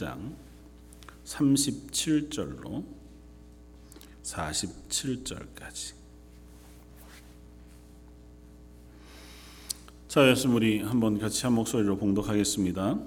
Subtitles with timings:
[0.00, 0.32] 8장
[1.24, 2.84] 37절로
[4.22, 5.94] 47절까지.
[10.08, 12.98] 자, 여러분 우리 한번 같이 한 목소리로 봉독하겠습니다.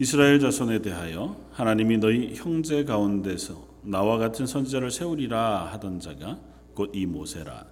[0.00, 6.38] 이스라엘 자손에 대하여 하나님이 너희 형제 가운데서 나와 같은 선지자를 세우리라 하던 자가
[6.74, 7.66] 곧 이 모세라.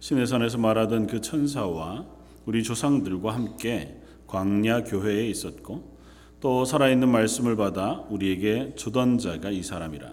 [0.00, 2.06] 신의 산에서 말하던 그 천사와
[2.44, 5.91] 우리 조상들과 함께 광야 교회에 있었고
[6.42, 10.12] 또 살아있는 말씀을 받아 우리에게 주던 자가 이 사람이라.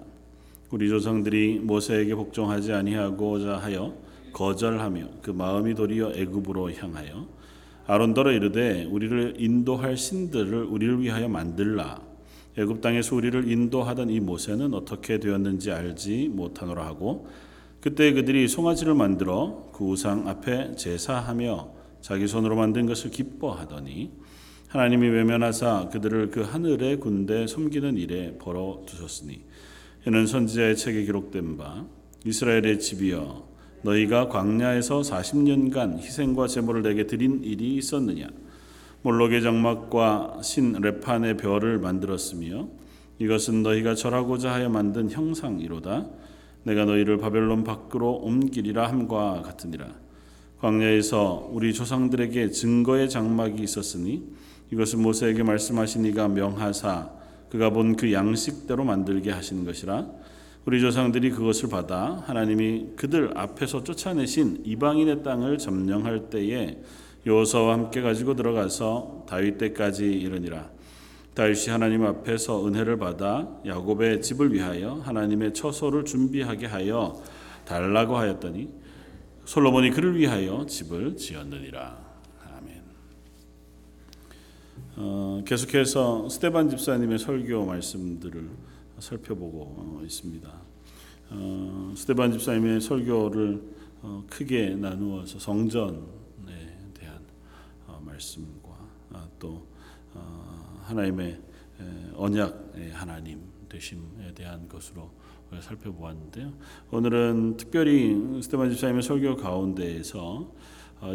[0.70, 3.96] 우리 조상들이 모세에게 복종하지 아니하고자 하여
[4.34, 7.28] 거절하며 그 마음이 도리어 애굽으로 향하여
[7.88, 12.00] 아론더러 이르되 우리를 인도할 신들을 우리를 위하여 만들라
[12.60, 17.28] 애굽 땅에서 우리를 인도하던 이 모세는 어떻게 되었는지 알지 못하노라 하고
[17.82, 21.72] 그때 그들이 송아지를 만들어 그 우상 앞에 제사하며
[22.02, 24.12] 자기 손으로 만든 것을 기뻐하더니
[24.70, 29.42] 하나님이 외면하사 그들을 그 하늘의 군대 섬기는 일에 벌어 두셨으니
[30.06, 31.88] 이는 선지자의 책에 기록된 바
[32.24, 33.48] 이스라엘의 집이여
[33.82, 38.28] 너희가 광야에서 40년간 희생과 제물을 내게 드린 일이 있었느냐?
[39.02, 42.68] 몰록의 장막과 신 레판의 별을 만들었으며
[43.18, 46.06] 이것은 너희가 절하고자 하여 만든 형상이로다.
[46.66, 49.88] 내가 너희를 바벨론 밖으로 옮기리라 함과 같으니라.
[50.60, 54.38] 광야에서 우리 조상들에게 증거의 장막이 있었으니
[54.72, 57.10] 이것은 모세에게 말씀하신 이가 명하사
[57.50, 60.08] 그가 본 그 양식대로 만들게 하신 것이라
[60.66, 66.78] 우리 조상들이 그것을 받아 하나님이 그들 앞에서 쫓아내신 이방인의 땅을 점령할 때에
[67.26, 70.70] 여호수아와 함께 가지고 들어가서 다윗 때까지 이르니라
[71.34, 77.22] 다윗이 하나님 앞에서 은혜를 받아 야곱의 집을 위하여 하나님의 처소를 준비하게 하여
[77.66, 78.70] 달라고 하였더니
[79.46, 82.09] 솔로몬이 그를 위하여 집을 지었느니라.
[85.02, 88.50] 어, 계속해서 스테반 집사님의 설교 말씀들을
[89.00, 90.52] 살펴보고 어, 있습니다.
[91.30, 93.64] 어, 스테반 집사님의 설교를
[94.02, 96.02] 어, 크게 나누어서 성전에
[96.94, 97.18] 대한
[97.88, 98.78] 어, 말씀과
[99.14, 99.66] 아, 또
[100.16, 101.40] 어, 하나님의
[102.16, 103.40] 언약의 하나님
[103.70, 105.10] 되심에 대한 것으로
[105.62, 106.52] 살펴보았는데요.
[106.92, 110.54] 오늘은 특별히 스테반 집사님의 설교 가운데에서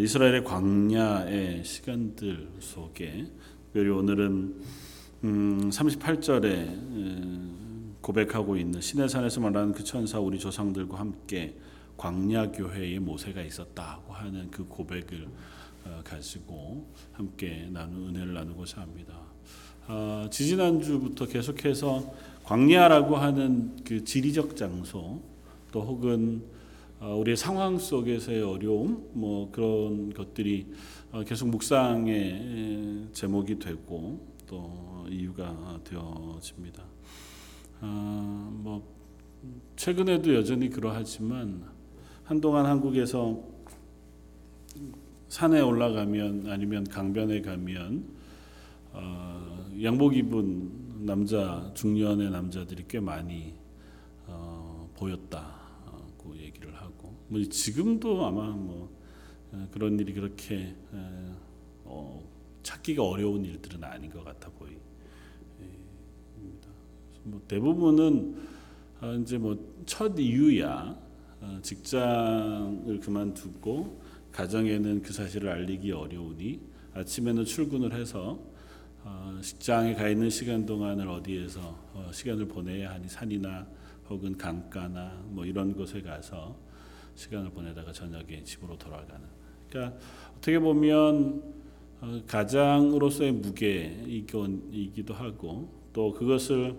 [0.00, 3.27] 이스라엘의 광야의 시간들 속에
[3.75, 4.55] 특별히 오늘은
[5.25, 6.71] 음, 38절에
[8.01, 11.57] 고백하고 있는 시내산에서 말하는 그 천사 우리 조상들과 함께
[11.97, 15.27] 광야 교회에 모세가 있었다고 하는 그 고백을
[15.87, 19.19] 어, 가지고 함께 나누 은혜를 나누고자 합니다.
[19.89, 22.15] 어, 지지난 주부터 계속해서
[22.45, 25.21] 광야라고 하는 그 지리적 장소
[25.73, 26.55] 또 혹은 어,
[27.12, 30.66] 우리의 상황 속에서의 어려움 뭐 그런 것들이
[31.12, 36.82] 어, 계속 묵상의 제목이 되고 또 이유가 되어집니다.
[37.81, 38.82] 아, 뭐
[39.76, 41.64] 최근에도 여전히 그러하지만
[42.25, 43.38] 한동안 한국에서
[45.28, 48.04] 산에 올라가면 아니면 강변에 가면
[48.93, 53.54] 어, 양복 입은 남자 중년의 남자들이 꽤 많이
[54.26, 55.53] 어, 하고
[57.29, 58.91] 뭐 지금도 아마 뭐
[59.53, 61.37] 어, 그런 일이 그렇게 어,
[61.85, 62.29] 어,
[62.62, 64.85] 찾기가 어려운 일들은 아닌 것 같아 보입니다.
[67.25, 68.37] 뭐 대부분은
[69.23, 70.99] 이제 뭐 첫 이유야
[71.62, 74.01] 직장을 그만두고
[74.33, 76.61] 가정에는 그 사실을 알리기 어려우니
[76.95, 78.39] 아침에는 출근을 해서
[79.43, 83.67] 직장에 가 있는 시간 동안을 어디에서 시간을 보내야 하니 산이나
[84.09, 86.56] 혹은 강가나 뭐 이런 곳에 가서
[87.14, 89.26] 시간을 보내다가 저녁에 집으로 돌아가는
[89.69, 89.97] 그러니까
[90.36, 91.42] 어떻게 보면
[92.00, 96.76] 어, 가장으로서의 무게이기도 하고 또 그것을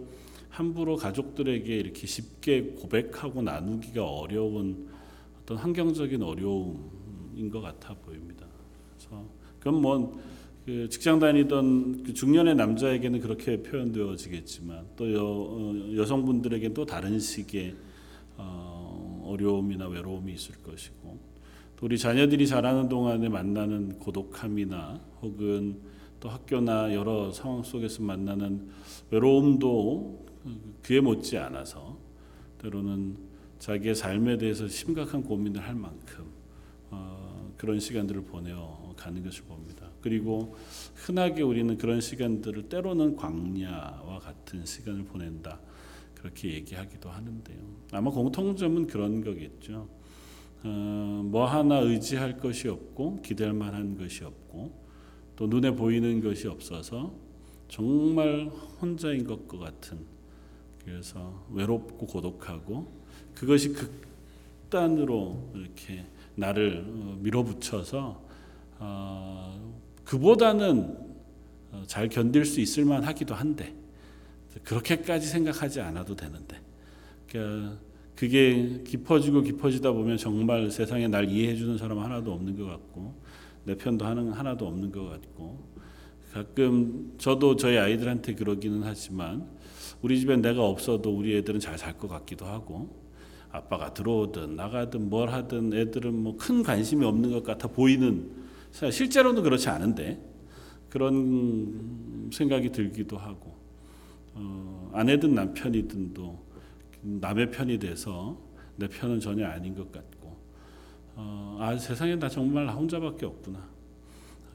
[0.49, 4.87] 함부로 가족들에게 이렇게 쉽게 고백하고 나누기가 어려운
[5.41, 8.45] 어떤 환경적인 어려움인 것 같아 보입니다.
[8.95, 9.25] 그래서
[9.59, 17.19] 그건 뭐그 직장 다니던 그 중년의 남자에게는 그렇게 표현되어지겠지만 또 여, 어, 여성분들에게 또 다른
[17.19, 17.75] 식의
[19.25, 21.35] 어, 어려움이나 외로움이 있을 것이고
[21.77, 25.79] 또 우리 자녀들이 자라는 동안에 만나는 고독함이나 혹은
[26.19, 28.69] 또 학교나 여러 상황 속에서 만나는
[29.11, 30.25] 외로움도
[30.81, 31.97] 그에 못지 않아서
[32.59, 33.17] 때로는
[33.59, 36.25] 자기의 삶에 대해서 심각한 고민을 할 만큼
[36.91, 39.89] 어, 그런 시간들을 보내어 가는 것을 봅니다.
[40.01, 40.55] 그리고
[40.93, 45.59] 흔하게 우리는 그런 시간들을 때로는 광야와 같은 시간을 보낸다
[46.25, 47.57] 그렇게 얘기하기도 하는데요.
[47.91, 49.87] 아마 공통점은 그런 거겠죠.
[50.63, 54.71] 어, 뭐 하나 의지할 것이 없고 기댈 만한 것이 없고
[55.35, 57.13] 또 눈에 보이는 것이 없어서
[57.67, 58.49] 정말
[58.81, 59.99] 혼자인 것 같은
[60.83, 62.91] 그래서 외롭고 고독하고
[63.35, 68.23] 그것이 극단으로 이렇게 나를 어, 밀어붙여서
[68.79, 70.97] 어, 그보다는
[71.71, 73.84] 어, 잘 견딜 수 있을 만하기도 한데
[74.63, 76.59] 그렇게까지 생각하지 않아도 되는데.
[77.27, 77.77] 그러니까
[78.15, 83.13] 그게 깊어지고 깊어지다 보면 정말 세상에 날 이해해 주는 사람 하나도 없는 것 같고
[83.65, 85.75] 내 편도 하는 하나도 없는 것 같고.
[86.31, 89.47] 가끔 저도 저희 아이들한테 그러기는 하지만
[90.01, 92.89] 우리 집에 내가 없어도 우리 애들은 잘 살 것 같기도 하고
[93.51, 98.29] 아빠가 들어오든 나가든 뭘 하든 애들은 뭐 큰 관심이 없는 것 같아 보이는
[98.91, 100.21] 실제로는 그렇지 않은데
[100.89, 103.55] 그런 생각이 들기도 하고
[104.35, 106.45] 어, 아내든 남편이든도
[107.01, 108.37] 남의 편이 돼서
[108.75, 110.35] 내 편은 전혀 아닌 것 같고
[111.15, 113.75] 어, 아 세상에 나 정말 나 혼자밖에 없구나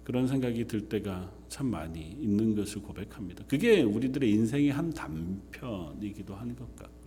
[0.04, 3.44] 그런 생각이 들 때가 참 많이 있는 것을 고백합니다.
[3.46, 7.00] 그게 우리들의 인생의 한 단편이기도 한것 같고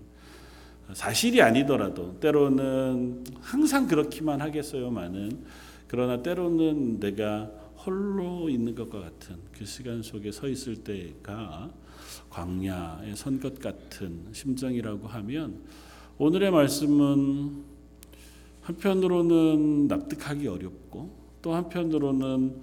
[0.93, 5.43] 사실이 아니더라도 때로는 항상 그렇기만 하겠어요만은
[5.87, 7.51] 그러나 때로는 내가
[7.85, 11.71] 홀로 있는 것과 같은 그 시간 속에 서 있을 때가
[12.29, 15.61] 광야에 선 것 같은 심정이라고 하면
[16.17, 17.63] 오늘의 말씀은
[18.61, 21.09] 한편으로는 납득하기 어렵고
[21.41, 22.55] 또 한편으로는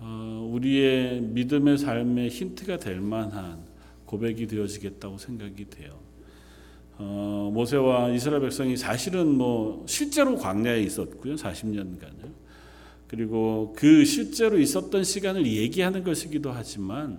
[0.00, 3.58] 어, 우리의 믿음의 삶의 힌트가 될 만한
[4.06, 5.98] 고백이 되어지겠다고 생각이 돼요.
[6.98, 12.32] 어, 모세와 이스라엘 백성이 사실은 뭐 실제로 광야에 있었고요, 40년간을.
[13.06, 17.18] 그리고 그 실제로 있었던 시간을 얘기하는 것이기도 하지만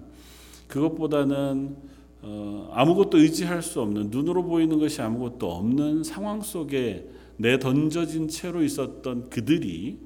[0.70, 1.76] 그것보다는
[2.22, 8.64] 어, 아무것도 의지할 수 없는 눈으로 보이는 것이 아무것도 없는 상황 속에 내 던져진 채로
[8.64, 10.00] 있었던 그들이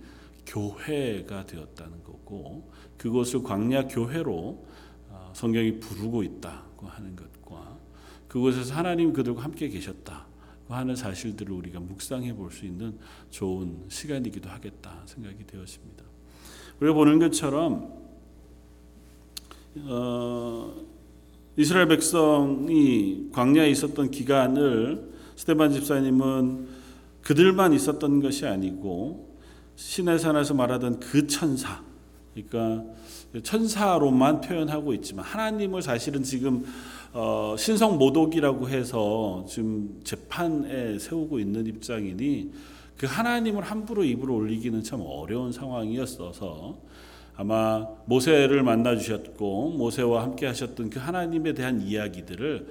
[0.45, 4.65] 교회가 되었다는 거고 그것을 광야 교회로
[5.09, 7.77] 어, 성경이 부르고 있다고 하는 것과
[8.27, 10.23] 그곳에서 하나님 그들과 함께 계셨다고
[10.69, 12.97] 하는 사실들을 우리가 묵상해 볼 수 있는
[13.31, 16.03] 좋은 시간이기도 하겠다 생각이 되었습니다.
[16.79, 18.02] 우리가 보는 것처럼
[19.81, 20.73] 어,
[21.57, 26.67] 이스라엘 백성이 광야에 있었던 기간을 스테반 집사님은
[27.21, 29.37] 그들만 있었던 것이 아니고
[29.75, 31.81] 시내산에서 말하던 그 천사,
[32.33, 32.83] 그러니까
[33.41, 36.65] 천사로만 표현하고 있지만 하나님을 사실은 지금
[37.11, 42.51] 어, 신성 모독이라고 해서 지금 재판에 세우고 있는 입장이니
[42.97, 46.77] 그 하나님을 함부로 입으로 올리기는 참 어려운 상황이었어서
[47.35, 52.67] 아마 모세를 만나 주셨고 모세와 함께 하셨던 그 하나님에 대한 이야기들을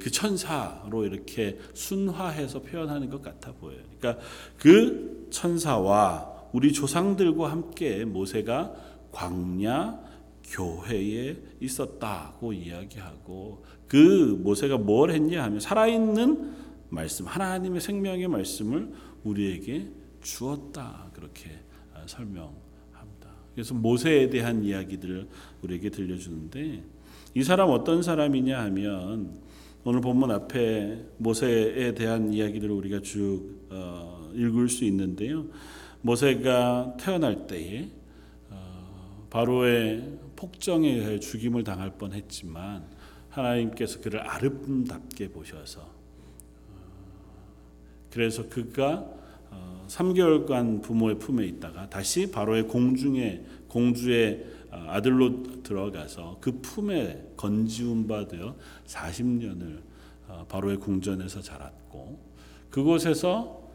[0.00, 3.78] 그 천사로 이렇게 순화해서 표현하는 것 같아 보여요.
[3.98, 4.22] 그러니까
[4.56, 8.74] 그 천사와 우리 조상들과 함께 모세가
[9.12, 10.00] 광야
[10.44, 16.54] 교회에 있었다고 이야기하고 그 모세가 뭘 했냐 하면 살아있는
[16.88, 18.92] 말씀 하나님의 생명의 말씀을
[19.22, 19.88] 우리에게
[20.22, 21.50] 주었다 그렇게
[22.06, 22.69] 설명.
[23.54, 25.28] 그래서 모세에 대한 이야기들을
[25.62, 26.82] 우리에게 들려주는데
[27.34, 29.40] 이 사람 어떤 사람이냐 하면
[29.84, 35.46] 오늘 본문 앞에 모세에 대한 이야기들을 우리가 쭉 어, 읽을 수 있는데요.
[36.02, 37.88] 모세가 태어날 때에
[38.50, 42.84] 어, 바로의 폭정에 의해 죽임을 당할 뻔했지만
[43.30, 45.94] 하나님께서 그를 아름답게 보셔서 어,
[48.10, 49.19] 그래서 그가
[49.90, 58.52] 3개월간 부모의 품에 있다가 다시 바로의 공중에 공주의 어, 아들로 들어가서 그 품에 건지움 받으
[58.86, 59.80] 40년을
[60.28, 62.20] 어, 바로의 궁전에서 자랐고
[62.70, 63.68] 그곳에서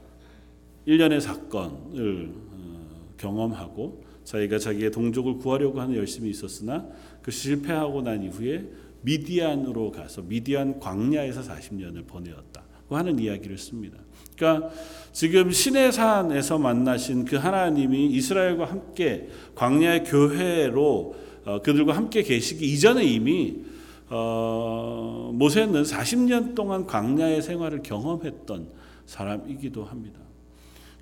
[0.86, 6.88] 일련의 사건을 어, 경험하고 자기가 자기의 동족을 구하려고 하는 열심이 있었으나
[7.22, 8.66] 그 실패하고 난 이후에
[9.02, 14.00] 미디안으로 가서 미디안 광야에서 40년을 보내었다고 하는 이야기를 씁니다.
[14.36, 14.70] 그러니까
[15.12, 21.16] 지금 시내산에서 만나신 그 하나님이 이스라엘과 함께 광야의 교회로
[21.46, 23.64] 어, 그들과 함께 계시기 이전에 이미
[24.10, 28.68] 어, 모세는 40년 동안 광야의 생활을 경험했던
[29.06, 30.20] 사람이기도 합니다.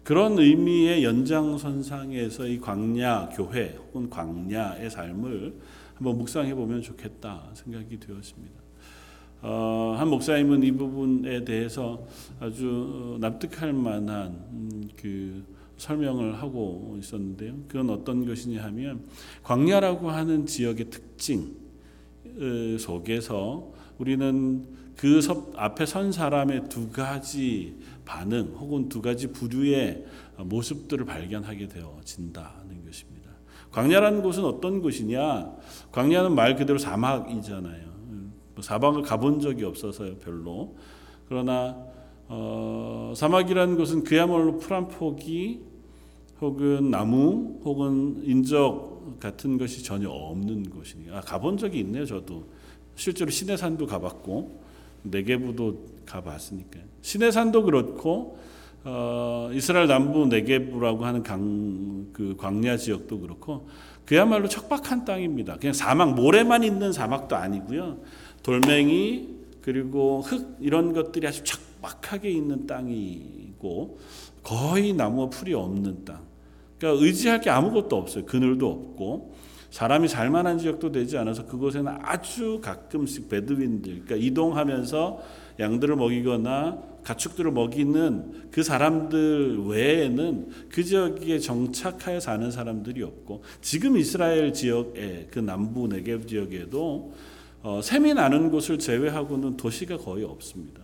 [0.03, 5.53] 그런 의미의 연장선상에서 이 광야 교회 혹은 광야의 삶을
[5.95, 8.62] 한번 묵상해 보면 좋겠다 생각이 되었습니다.
[9.45, 12.07] 어, 한 목사님은 이 부분에 대해서
[12.39, 15.43] 아주 납득할 만한 음, 그
[15.75, 17.53] 설명을 하고 있었는데요.
[17.67, 19.01] 그건 어떤 것이냐 하면
[19.43, 21.57] 광야라고 하는 지역의 특징
[22.25, 25.19] 어, 속에서 우리는 그
[25.57, 30.05] 앞에 선 사람의 두 가지 반응 혹은 두 가지 부류의
[30.37, 33.29] 모습들을 발견하게 되어진다는 것입니다.
[33.71, 35.51] 광야라는 곳은 어떤 곳이냐?
[35.91, 37.92] 광야는 말 그대로 사막이잖아요.
[38.55, 40.75] 뭐 사막을 가본 적이 없어서요, 별로.
[41.27, 41.77] 그러나
[42.27, 45.61] 어, 사막이라는 곳은 그야말로 풀한 포기
[46.41, 52.45] 혹은 나무 혹은 인적 같은 것이 전혀 없는 곳이니까 아, 가본 적이 있네요, 저도.
[52.95, 54.61] 실제로 시내산도 가봤고
[55.03, 56.83] 네게부도 가봤으니까요.
[57.01, 58.37] 시내산도 그렇고
[58.85, 63.67] 어, 이스라엘 남부 네게부라고 하는 강 그 광야 지역도 그렇고
[64.05, 65.57] 그야말로 척박한 땅입니다.
[65.57, 67.97] 그냥 사막 모래만 있는 사막도 아니고요.
[68.43, 69.29] 돌멩이
[69.61, 73.97] 그리고 흙 이런 것들이 아주 척박하게 있는 땅이고
[74.43, 76.21] 거의 나무와 풀이 없는 땅.
[76.77, 78.25] 그러니까 의지할 게 아무것도 없어요.
[78.25, 79.33] 그늘도 없고
[79.71, 85.23] 사람이 살 만한 지역도 되지 않아서 그곳에는 아주 가끔씩 베드윈들, 그러니까 이동하면서
[85.59, 94.53] 양들을 먹이거나 가축들을 먹이는 그 사람들 외에는 그 지역에 정착하여 사는 사람들이 없고 지금 이스라엘
[94.53, 97.13] 지역의 그 남부 네게브 지역에도
[97.63, 100.81] 어, 샘이 나는 곳을 제외하고는 도시가 거의 없습니다.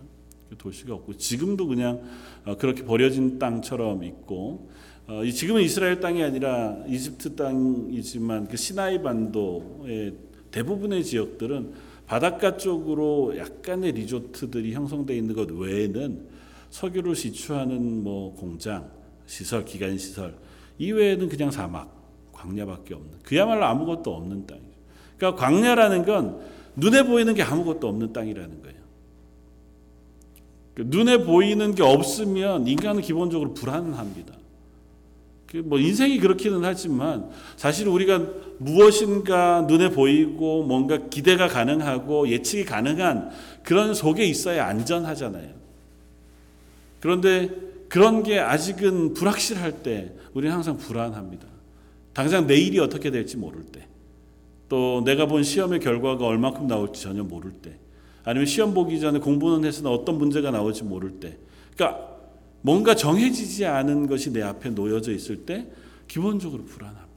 [0.48, 2.02] 그 도시가 없고 지금도 그냥
[2.46, 4.70] 어, 그렇게 버려진 땅처럼 있고
[5.06, 10.14] 어, 이 지금은 이스라엘 땅이 아니라 이집트 땅이지만 그 시나이 반도의
[10.50, 16.28] 대부분의 지역들은 바닷가 쪽으로 약간의 리조트들이 형성되어 있는 것 외에는
[16.70, 18.90] 석유를 시추하는 뭐 공장,
[19.26, 20.34] 시설, 기간 시설
[20.78, 24.66] 이외에는 그냥 사막, 광야밖에 없는 그야말로 아무것도 없는 땅이죠.
[25.18, 28.80] 그러니까 광야라는 건 눈에 보이는 게 아무것도 없는 땅이라는 거예요.
[30.74, 34.34] 그러니까 눈에 보이는 게 없으면 인간은 기본적으로 불안합니다.
[35.64, 38.24] 뭐 인생이 그렇기는 하지만 사실 우리가
[38.58, 43.30] 무엇인가 눈에 보이고 뭔가 기대가 가능하고 예측이 가능한
[43.64, 45.50] 그런 속에 있어야 안전하잖아요.
[47.00, 47.50] 그런데
[47.88, 51.46] 그런 게 아직은 불확실할 때 우리는 항상 불안합니다.
[52.12, 53.86] 당장 내일이 어떻게 될지 모를 때,
[54.70, 57.76] 또 내가 본 시험의 결과가 얼마큼 나올지 전혀 모를 때,
[58.24, 61.36] 아니면 시험 보기 전에 공부는 해서 어떤 문제가 나올지 모를 때,
[61.74, 62.08] 그러니까
[62.62, 65.66] 뭔가 정해지지 않은 것이 내 앞에 놓여져 있을 때
[66.06, 67.10] 기본적으로 불안합니다.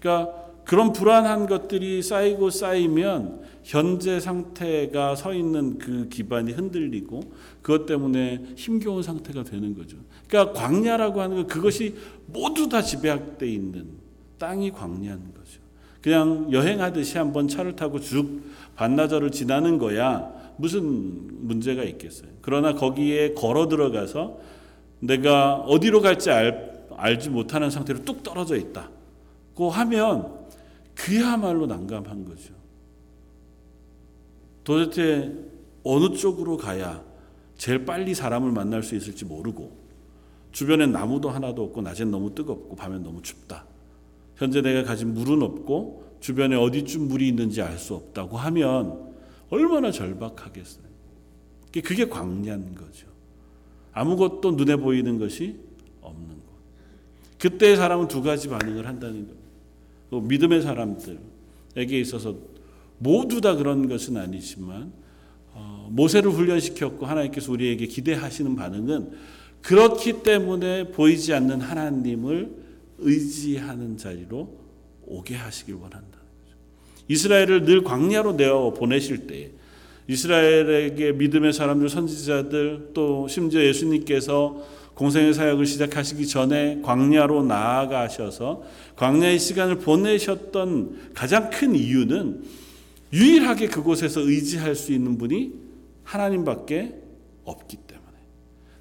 [0.00, 7.20] 그러니까 그런 불안한 것들이 쌓이고 쌓이면 현재 상태가 서 있는 그 기반이 흔들리고
[7.60, 9.98] 그것 때문에 힘겨운 상태가 되는 거죠.
[10.26, 13.88] 그러니까 광야라고 하는 건 그것이 모두 다 집약돼 있는
[14.38, 15.63] 땅이 광야인 거죠.
[16.04, 18.42] 그냥 여행하듯이 한번 차를 타고 쭉
[18.76, 22.28] 반나절을 지나는 거야 무슨 문제가 있겠어요.
[22.42, 24.38] 그러나 거기에 걸어 들어가서
[25.00, 30.40] 내가 어디로 갈지 알, 알지 못하는 상태로 뚝 떨어져 있다고 하면
[30.94, 32.52] 그야말로 난감한 거죠.
[34.62, 35.32] 도대체
[35.84, 37.02] 어느 쪽으로 가야
[37.56, 39.74] 제일 빨리 사람을 만날 수 있을지 모르고
[40.52, 43.64] 주변엔 나무도 하나도 없고 낮엔 너무 뜨겁고 밤엔 너무 춥다.
[44.36, 49.12] 현재 내가 가진 물은 없고 주변에 어디쯤 물이 있는지 알 수 없다고 하면
[49.50, 50.84] 얼마나 절박하겠어요.
[51.72, 53.06] 그게 광야인 거죠.
[53.92, 55.56] 아무것도 눈에 보이는 것이
[56.00, 56.44] 없는 것.
[57.38, 60.28] 그때 사람은 두 가지 반응을 한다는 겁니다.
[60.28, 62.36] 믿음의 사람들에게 있어서
[62.98, 64.92] 모두 다 그런 것은 아니지만
[65.52, 69.12] 어, 모세를 훈련시켰고 하나님께서 우리에게 기대하시는 반응은
[69.62, 72.63] 그렇기 때문에 보이지 않는 하나님을
[73.04, 74.64] 의지하는 자리로
[75.06, 76.56] 오게 하시길 원한다는 거죠.
[77.08, 79.50] 이스라엘을 늘 광야로 내어 보내실 때
[80.08, 84.62] 이스라엘에게 믿음의 사람들 선지자들 또 심지어 예수님께서
[84.94, 88.62] 공생의 사역을 시작하시기 전에 광야로 나아가셔서
[88.96, 92.44] 광야의 시간을 보내셨던 가장 큰 이유는
[93.12, 95.52] 유일하게 그곳에서 의지할 수 있는 분이
[96.04, 96.94] 하나님밖에
[97.44, 98.04] 없기 때문에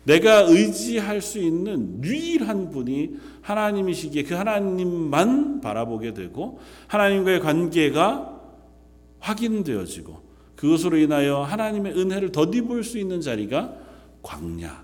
[0.04, 3.12] 내가 의지할 수 있는 유일한 분이
[3.44, 8.42] 하나님이시기에 그 하나님만 바라보게 되고 하나님과의 관계가
[9.20, 10.22] 확인되어지고
[10.56, 13.76] 그것으로 인하여 하나님의 은혜를 덧입을 수 있는 자리가
[14.22, 14.84] 광야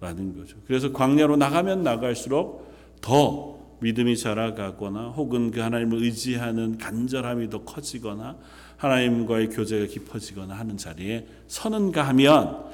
[0.00, 0.56] 라는 거죠.
[0.66, 8.36] 그래서 광야로 나가면 나갈수록 더 믿음이 자라가거나 혹은 그 하나님을 의지하는 간절함이 더 커지거나
[8.76, 12.64] 하나님과의 교제가 깊어지거나 하는 자리에 서는가 하면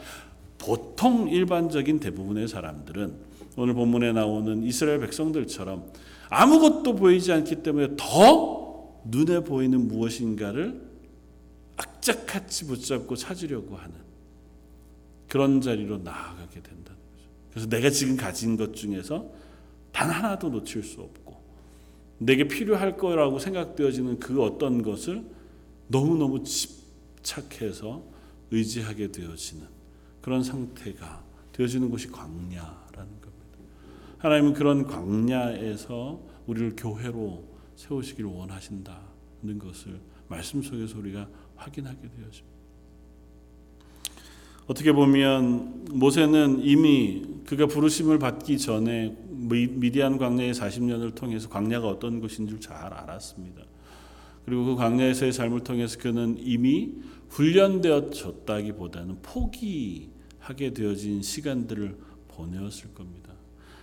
[0.59, 3.28] 보통 일반적인 대부분의 사람들은
[3.61, 5.93] 오늘 본문에 나오는 이스라엘 백성들처럼
[6.31, 10.81] 아무것도 보이지 않기 때문에 더 눈에 보이는 무엇인가를
[11.77, 13.97] 악착같이 붙잡고 찾으려고 하는
[15.27, 16.95] 그런 자리로 나아가게 된다.
[17.51, 19.29] 그래서 내가 지금 가진 것 중에서
[19.91, 21.43] 단 하나도 놓칠 수 없고
[22.19, 25.25] 내게 필요할 거라고 생각되어지는 그 어떤 것을
[25.89, 28.05] 너무너무 집착해서
[28.53, 29.67] 의지하게 되어지는
[30.21, 32.88] 그런 상태가 되어지는 것이 겁니다.
[34.19, 37.45] 하나님은 그런 광야에서 우리를 교회로
[37.77, 42.59] 세우시기를 원하신다는 것을 말씀 속에서 우리가 확인하게 되어집니다.
[44.67, 52.47] 어떻게 보면 모세는 이미 그가 부르심을 받기 전에 미디안 광야의 40년을 통해서 광야가 어떤 것인
[52.49, 53.63] 줄 잘 알았습니다.
[54.45, 56.95] 그리고 그 광야에서의 삶을 통해서 그는 이미
[57.31, 61.97] 훈련되어졌다기보다는 포기하게 되어진 시간들을
[62.29, 63.28] 보내었을 겁니다.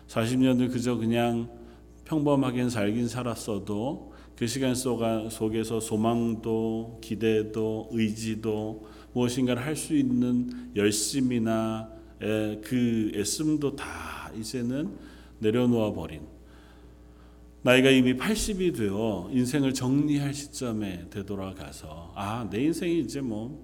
[0.07, 1.49] 40년을 그저 그냥
[2.05, 13.11] 평범하게 살긴 살았어도 그 시간 속에서 소망도 기대도 의지도 무엇인가를 할 수 있는 열심이나 그
[13.15, 14.91] 애씀도 다 이제는
[15.39, 16.21] 내려놓아 버린
[17.61, 23.59] 나이가 이미 80이 되어 인생을 정리할 시점에 되돌아가서 아, 내 인생이 이제 뭐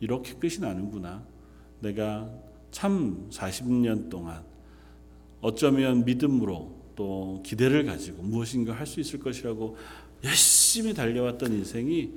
[0.00, 1.24] 이렇게 끝이 나는구나.
[1.80, 2.30] 내가
[2.70, 4.44] 참 40년 동안
[5.40, 9.76] 어쩌면 믿음으로 또 기대를 가지고 무엇인가 할 수 있을 것이라고
[10.24, 12.10] 열심히 달려왔던 인생이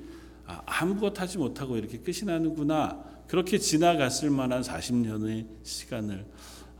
[0.46, 3.04] 아, 아무것 하지 못하고 이렇게 끝이 나는구나.
[3.28, 6.26] 그렇게 지나갔을 만한 40년의 시간을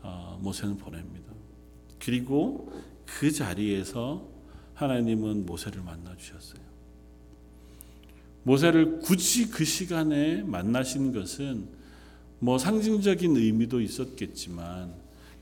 [0.02, 1.32] 어, 모세는 보냅니다.
[1.98, 2.72] 그리고
[3.06, 4.28] 그 자리에서
[4.74, 6.60] 하나님은 모세를 만나 주셨어요.
[8.42, 11.68] 모세를 굳이 그 시간에 만나신 것은
[12.40, 14.92] 뭐 상징적인 의미도 있었겠지만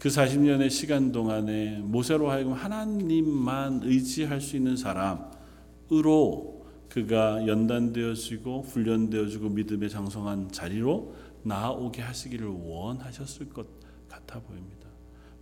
[0.00, 9.90] 그 40년의 시간 동안에 모세로 하여금 하나님만 의지할 수 있는 사람으로 그가 연단되어지고 훈련되어지고 믿음의
[9.90, 13.66] 장성한 자리로 나아오게 하시기를 원하셨을 것
[14.08, 14.88] 같아 보입니다.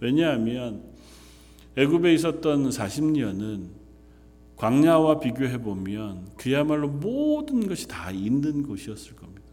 [0.00, 0.82] 왜냐하면
[1.76, 3.68] 애굽에 있었던 40년은
[4.56, 9.46] 광야와 비교해 보면 그야말로 모든 것이 다 있는 곳이었을 겁니다.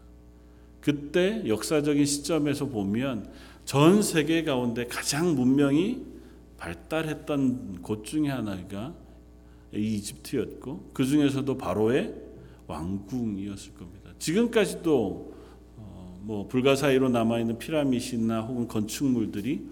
[0.80, 3.30] 그때 역사적인 시점에서 보면
[3.66, 6.00] 전 세계 가운데 가장 문명이
[6.56, 8.94] 발달했던 곳 중에 하나가
[9.74, 12.14] 이집트였고 그 중에서도 바로의
[12.68, 14.12] 왕궁이었을 겁니다.
[14.20, 15.34] 지금까지도
[15.78, 19.66] 어, 뭐 불가사의로 남아 있는 피라미드나 혹은 건축물들이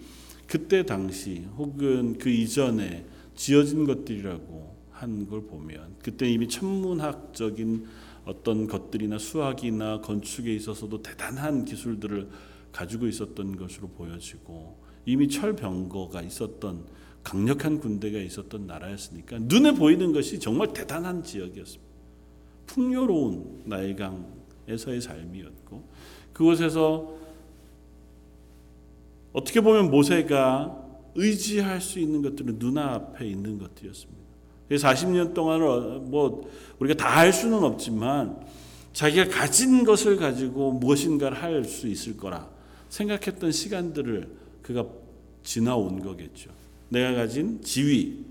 [0.49, 7.87] 그때 당시 혹은 그 이전에 지어진 것들이라고 한 걸 보면 그때 이미 천문학적인
[8.25, 12.29] 어떤 것들이나 수학이나 건축에 있어서도 대단한 기술들을
[12.75, 16.85] 가지고 있었던 것으로 보여지고 이미 철병거가 있었던
[17.23, 21.95] 강력한 군대가 있었던 나라였으니까 눈에 보이는 것이 정말 대단한 지역이었습니다.
[22.67, 25.89] 풍요로운 나일강에서의 삶이었고
[26.33, 27.15] 그곳에서
[29.33, 30.83] 어떻게 보면 모세가
[31.15, 34.25] 의지할 수 있는 것들은 눈앞에 있는 것들이었습니다.
[34.71, 38.45] 40년 동안을 뭐 우리가 다 할 수는 없지만
[38.93, 42.54] 자기가 가진 것을 가지고 무엇인가를 할 수 있을 거라
[42.95, 44.29] 생각했던 시간들을
[44.63, 44.87] 그가
[45.43, 46.51] 지나온 거겠죠.
[46.91, 48.25] 내가 가진 지위,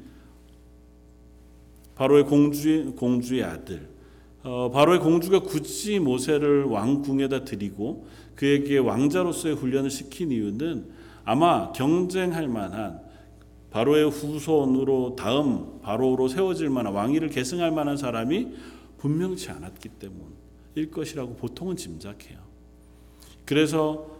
[1.96, 3.90] 바로의 공주의 공주의 아들,
[4.44, 10.86] 어, 바로의 공주가 굳이 모세를 왕궁에다 드리고 그에게 왕자로서의 훈련을 시킨 이유는
[11.26, 13.02] 아마 경쟁할 만한
[13.70, 18.54] 바로의 후손으로 다음 바로로 세워질 만한 왕위를 계승할 만한 사람이
[18.98, 22.40] 분명치 않았기 때문일 것이라고 보통은 짐작해요.
[23.46, 24.13] 그래서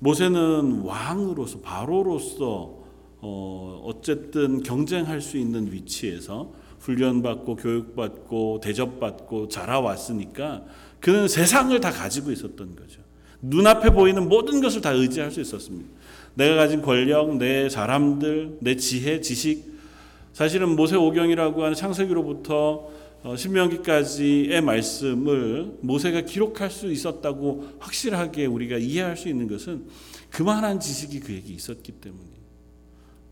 [0.00, 2.78] 모세는 왕으로서 바로로서
[3.20, 10.62] 어 어쨌든 경쟁할 수 있는 위치에서 훈련받고 교육받고 대접받고 자라왔으니까
[11.00, 13.00] 그는 세상을 다 가지고 있었던 거죠.
[13.40, 15.88] 눈앞에 보이는 모든 것을 다 의지할 수 있었습니다.
[16.34, 19.76] 내가 가진 권력, 내 사람들, 내 지혜, 지식.
[20.32, 22.97] 사실은 모세 오경이라고 하는 창세기로부터 어,
[23.36, 29.86] 신명기까지의 말씀을 모세가 기록할 수 있었다고 확실하게 우리가 이해할 수 있는 것은
[30.30, 32.38] 그만한 지식이 그에게 있었기 때문이에요.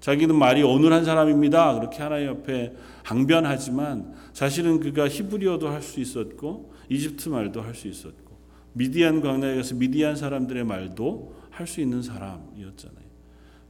[0.01, 1.75] 자기는 말이 어눌한 사람입니다.
[1.75, 2.73] 그렇게 하나님 앞에
[3.03, 8.37] 항변하지만 사실은 그가 히브리어도 할 수 있었고 이집트 말도 할 수 있었고
[8.73, 13.07] 미디안 광야에 가서 미디안 사람들의 말도 할 수 있는 사람이었잖아요.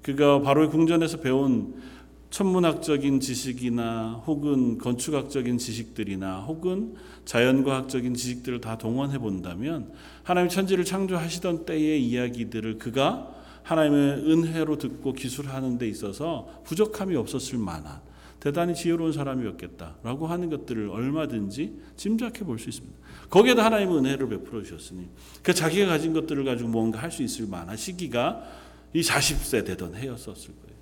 [0.02, 1.74] 그가 바로의 궁전에서 배운
[2.36, 6.94] 천문학적인 지식이나 혹은 건축학적인 지식들이나 혹은
[7.24, 9.90] 자연과학적인 지식들을 다 동원해 본다면
[10.22, 18.00] 하나님 천지를 창조하시던 때의 이야기들을 그가 하나님의 은혜로 듣고 기술하는 데 있어서 부족함이 없었을 만한
[18.38, 22.98] 대단히 지혜로운 사람이었겠다라고 하는 것들을 얼마든지 짐작해 볼 수 있습니다.
[23.30, 25.08] 거기에다 하나님은 은혜를 베풀어 주셨으니
[25.42, 28.42] 그 자기가 가진 것들을 가지고 뭔가 할 수 있을 만한 시기가
[28.92, 30.75] 이 40세 되던 해였었을 거예요.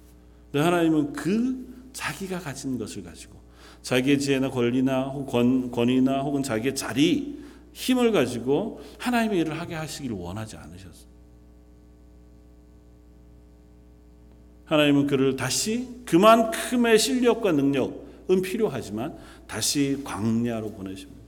[0.55, 3.41] 근데 하나님은 그 자기가 가진 것을 가지고
[3.83, 10.57] 자기의 지혜나 권리나 권, 권위나 혹은 자기의 자리, 힘을 가지고 하나님의 일을 하게 하시기를 원하지
[10.57, 11.09] 않으셨어요.
[14.67, 21.21] 하나님은 그를 다시 그만큼의 실력과 능력은 필요하지만 다시 광야로 보내십니다.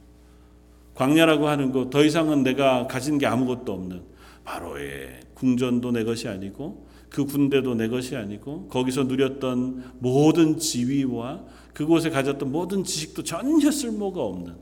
[0.94, 4.02] 광야라고 하는 것 더 이상은 내가 가진 게 아무것도 없는
[4.44, 6.85] 바로의 궁전도 내 것이 아니고
[7.16, 14.22] 그 군대도 내 것이 아니고 거기서 누렸던 모든 지위와 그곳에 가졌던 모든 지식도 전혀 쓸모가
[14.22, 14.54] 없는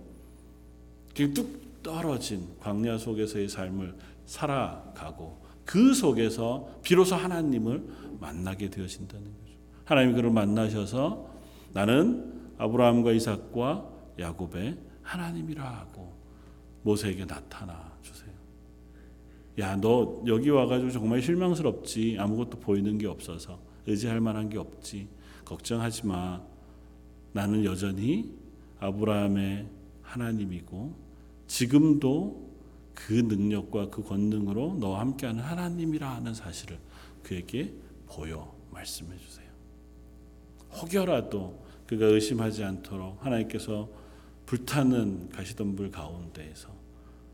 [1.34, 7.82] 뚝 떨어진 광야 속에서의 삶을 살아가고 그 속에서 비로소 하나님을
[8.20, 9.58] 만나게 되어진다는 거죠.
[9.84, 11.28] 하나님이 그를 만나셔서
[11.72, 13.84] 나는 아브라함과 이삭과
[14.20, 16.12] 야곱의 하나님이라 하고
[16.82, 17.83] 모세에게 나타나.
[19.58, 22.16] 야, 너 여기 와가지고 정말 실망스럽지.
[22.18, 25.08] 아무것도 보이는 게 없어서 의지할 만한 게 없지.
[25.44, 26.42] 걱정하지 마.
[27.32, 28.32] 나는 여전히
[28.80, 29.66] 아브라함의
[30.02, 30.94] 하나님이고
[31.46, 32.44] 지금도
[32.94, 36.78] 그 능력과 그 권능으로 너와 함께하는 하나님이라 하는 사실을
[37.22, 37.72] 그에게
[38.06, 39.48] 보여 말씀해 주세요.
[40.80, 43.88] 혹여라도 그가 의심하지 않도록 하나님께서
[44.46, 46.68] 불타는 가시덤불 가운데에서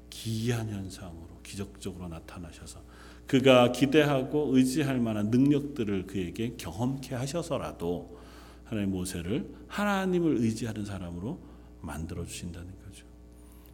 [0.09, 2.81] 기이한 현상으로 기적적으로 나타나셔서
[3.27, 8.19] 그가 기대하고 의지할 만한 능력들을 그에게 경험케 하셔서라도
[8.65, 11.39] 하나님 모세를 하나님을 의지하는 사람으로
[11.81, 13.05] 만들어 주신다는 거죠.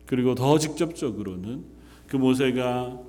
[0.05, 1.65] 그리고 더 직접적으로는
[2.07, 3.01] 그 모세가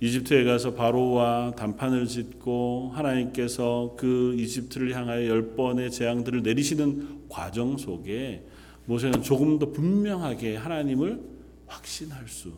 [0.00, 8.44] 이집트에 가서 바로와 단판을 짓고 하나님께서 그 이집트를 향하여 열 번의 재앙들을 내리시는 과정 속에
[8.84, 11.22] 모세는 조금 더 분명하게 하나님을
[11.66, 12.52] 확신할 수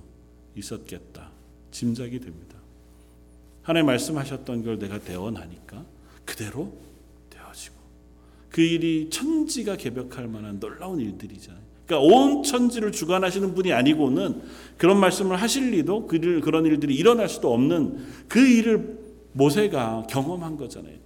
[0.57, 1.28] 있었겠다.
[1.71, 2.57] 짐작이 됩니다.
[3.63, 5.85] 하나님 말씀하셨던 걸 내가 대언하니까
[6.25, 6.73] 그대로
[7.31, 7.75] 되어지고
[8.51, 11.63] 그 일이 천지가 개벽할 만한 놀라운 일들이잖아요.
[11.87, 14.43] 그러니까 온 천지를 주관하시는 분이 아니고는
[14.77, 18.99] 그런 말씀을 하실 리도 그런 일들이 일어날 수도 없는 그 일을
[19.33, 20.97] 모세가 경험한 거잖아요.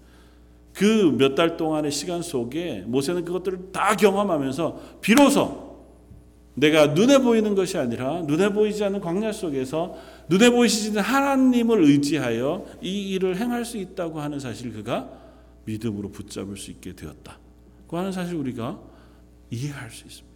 [0.74, 5.70] 그 몇 달 동안의 시간 속에 모세는 그것들을 다 경험하면서 비로소
[6.54, 9.94] 내가 눈에 보이는 것이 아니라 눈에 보이지 않는 광야 속에서
[10.32, 15.10] 눈에 보이시는 하나님을 의지하여 이 일을 행할 수 있다고 하는 사실 그가
[15.66, 17.38] 믿음으로 붙잡을 수 있게 되었다.
[17.86, 18.80] 그 하는 사실 우리가
[19.50, 20.32] 이해할 수 있습니다.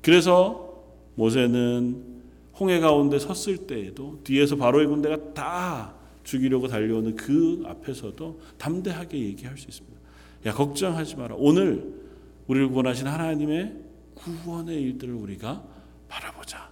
[0.00, 0.84] 그래서
[1.16, 2.20] 모세는
[2.60, 5.92] 홍해 가운데 섰을 때에도 뒤에서 바로의 군대가 다
[6.22, 9.98] 죽이려고 달려오는 그 앞에서도 담대하게 얘기할 수 있습니다.
[10.46, 11.34] 야 걱정하지 마라.
[11.36, 12.00] 오늘
[12.46, 13.74] 우리를 구원하신 하나님의
[14.14, 15.64] 구원의 일들을 우리가
[16.06, 16.69] 바라보자.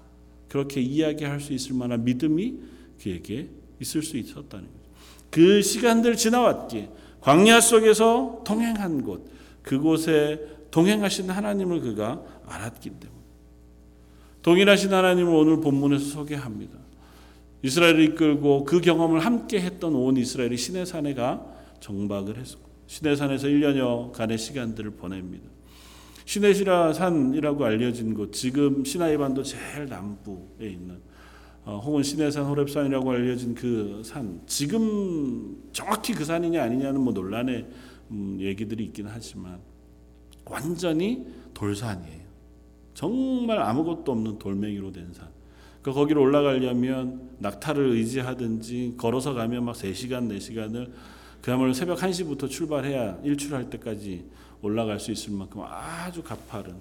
[0.48, 2.54] 그렇게 이야기할 수 있을 만한 믿음이
[3.02, 3.48] 그에게
[3.80, 4.88] 있을 수 있었다는 거죠.
[5.30, 6.88] 그 시간들 지나왔기에
[7.20, 9.30] 광야 속에서 동행한 곳
[9.62, 13.18] 그곳에 동행하신 하나님을 그가 알았기 때문에
[14.42, 16.78] 동일하신 하나님을 오늘 본문에서 소개합니다.
[17.62, 21.44] 이스라엘을 이끌고 그 경험을 함께 했던 온 이스라엘이 시내산에가
[21.80, 25.44] 정박을 했고 시내산에서 1년여 간의 시간들을 보냅니다.
[26.28, 31.00] 시내시라 산이라고 알려진 곳 지금 시나이반도 제일 남부에 있는
[31.64, 37.66] 어, 혹은 시내산 호랩산이라고 알려진 그 산 지금 정확히 그 산이냐 아니냐는 뭐 논란의
[38.10, 39.58] 음, 얘기들이 있긴 하지만
[40.44, 42.28] 완전히 돌산이에요.
[42.92, 45.28] 정말 아무것도 없는 돌멩이로 된 산.
[45.80, 50.90] 그 거기로 올라가려면 낙타를 의지하든지 걸어서 가면 막 3시간, 4시간을
[51.40, 54.26] 그야말로 새벽 1시부터 출발해야 일출할 때까지
[54.62, 56.74] 올라갈 수 있을 만큼 아주 가파른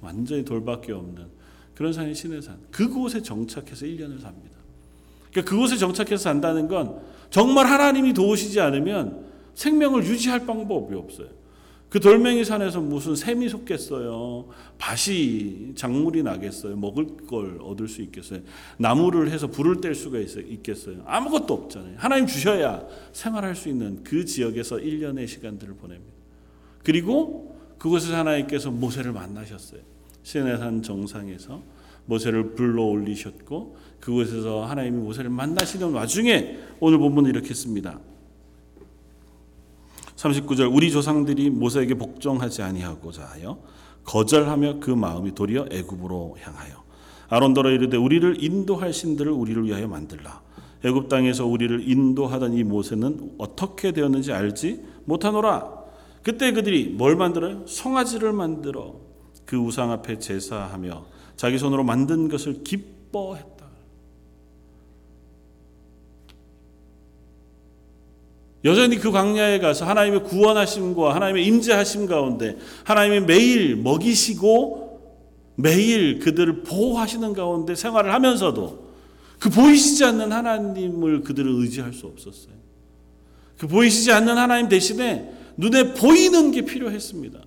[0.00, 1.26] 완전히 돌밖에 없는
[1.74, 2.58] 그런 산이 신해산.
[2.70, 4.54] 그곳에 정착해서 1년을 삽니다.
[5.30, 11.28] 그러니까 그곳에 정착해서 산다는 건 정말 하나님이 도우시지 않으면 생명을 유지할 방법이 없어요.
[11.88, 14.48] 그 돌멩이 산에서 무슨 샘이 솟겠어요.
[14.78, 16.76] 밭이 작물이 나겠어요.
[16.76, 18.40] 먹을 걸 얻을 수 있겠어요.
[18.78, 21.02] 나무를 해서 불을 뗄 수가 있겠어요.
[21.06, 21.94] 아무것도 없잖아요.
[21.96, 26.13] 하나님 주셔야 생활할 수 있는 그 지역에서 1년의 시간들을 보냅니다.
[26.84, 29.80] 그리고 그곳에서 하나님께서 모세를 만나셨어요.
[30.22, 31.62] 시내산 정상에서
[32.06, 37.98] 모세를 불러 올리셨고 그곳에서 하나님이 모세를 만나시는 와중에 오늘 본문은 이렇게 씁니다.
[40.16, 43.58] 39절 우리 조상들이 모세에게 복종하지 아니하고자 하여
[44.04, 46.84] 거절하며 그 마음이 도리어 애굽으로 향하여
[47.28, 50.42] 아론더러 이르되 우리를 인도할 신들을 우리를 위하여 만들라
[50.84, 55.83] 애굽 땅에서 우리를 인도하던 이 모세는 어떻게 되었는지 알지 못하노라
[56.24, 57.66] 그때 그들이 뭘 만들어요?
[57.66, 58.96] 송아지를 만들어
[59.44, 61.04] 그 우상 앞에 제사하며
[61.36, 63.54] 자기 손으로 만든 것을 기뻐했다.
[68.64, 74.84] 여전히 그 광야에 가서 하나님의 구원하심과 하나님의 임재하심 가운데 하나님의 매일 먹이시고
[75.56, 78.84] 매일 그들을 보호하시는 가운데 생활을 하면서도
[79.38, 82.54] 그 보이시지 않는 하나님을 그들을 의지할 수 없었어요.
[83.58, 87.40] 그 보이시지 않는 하나님 대신에 눈에 보이는 게 필요했습니다.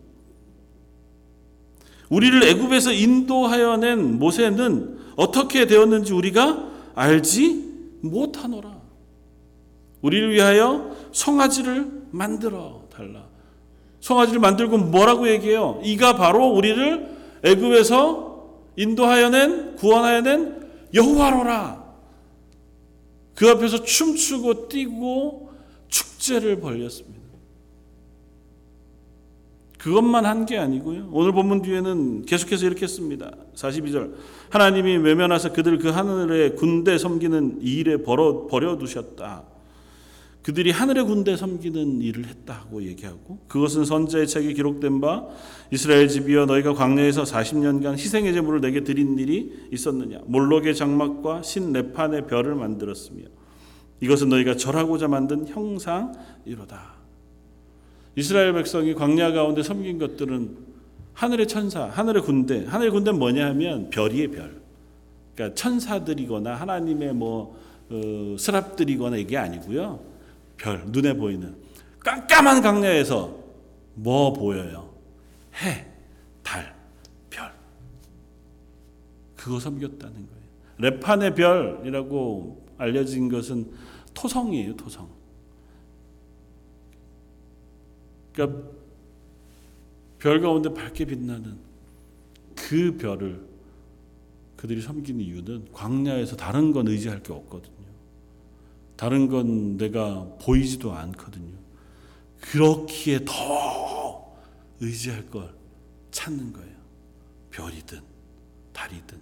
[2.10, 7.68] 우리를 애굽에서 인도하여 낸 모세는 어떻게 되었는지 우리가 알지
[8.02, 8.78] 못하노라.
[10.02, 13.28] 우리를 위하여 송아지를 만들어 달라.
[14.00, 15.82] 송아지를 만들고 뭐라고 얘기해요?
[15.84, 18.28] 이가 바로 우리를 애굽에서
[18.78, 21.86] 인도하여 낸 구원하여 낸 여호와로라.
[23.36, 25.52] 그 앞에서 춤추고 뛰고
[25.90, 27.17] 축제를 벌였습니다.
[29.88, 31.08] 그것만 한 게 아니고요.
[31.14, 33.32] 오늘 본문 뒤에는 계속해서 이렇게 씁니다.
[33.56, 34.16] 42절.
[34.50, 39.44] 하나님이 외면하사 그들 그 하늘의 군대 섬기는 일에 버려, 버려두셨다.
[40.44, 45.26] 그들이 하늘의 군대 섬기는 일을 했다고 얘기하고 그것은 선자의 책에 기록된 바
[45.72, 52.28] 이스라엘 집이여 너희가 광야에서 40년간 희생의 제물을 내게 드린 일이 있었느냐 몰록의 장막과 신 레판의
[52.28, 53.24] 별을 만들었으며
[54.00, 56.97] 이것은 너희가 절하고자 만든 형상이로다
[58.18, 60.58] 이스라엘 백성이 광야 가운데 섬긴 것들은
[61.14, 64.60] 하늘의 천사, 하늘의 군대, 하늘의 군대는 뭐냐 하면 별이의 별.
[65.36, 67.56] 그러니까 천사들이거나 하나님의 뭐
[67.90, 70.00] 어, 스랍들이거나 이게 아니고요.
[70.58, 71.56] 별, 눈에 보이는
[72.00, 73.38] 깜깜한 광야에서
[73.94, 74.90] 뭐 보여요?
[75.62, 75.86] 해,
[76.42, 76.76] 달,
[77.30, 77.52] 별.
[79.36, 80.48] 그거 섬겼다는 거예요.
[80.80, 83.72] 레판의 별이라고 알려진 것은
[84.16, 85.17] 토성이에요, 토성.
[88.38, 88.70] 그러니까
[90.20, 91.58] 별 가운데 밝게 빛나는
[92.56, 93.44] 그 별을
[94.56, 97.76] 그들이 섬기는 이유는 광야에서 다른 건 의지할 게 없거든요.
[98.96, 101.56] 다른 건 내가 보이지도 않거든요.
[102.42, 104.36] 그렇기에 더
[104.80, 105.54] 의지할 걸
[106.12, 106.78] 찾는 거예요.
[107.52, 108.00] 별이든
[108.74, 109.20] 달이든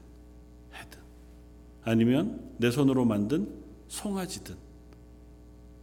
[0.73, 0.99] 해든
[1.83, 3.49] 아니면 내 손으로 만든
[3.87, 4.55] 송아지든